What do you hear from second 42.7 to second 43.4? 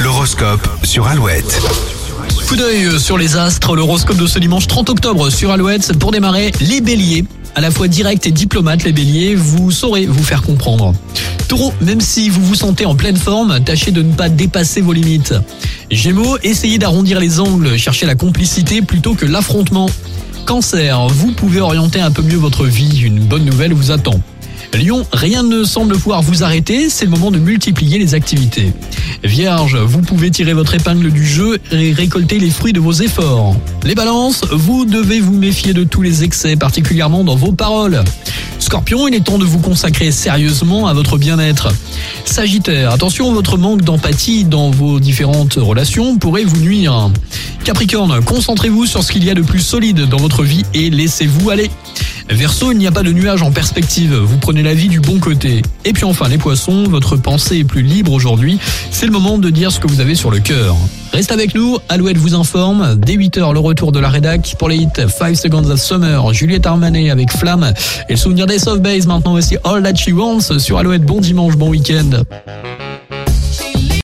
attention,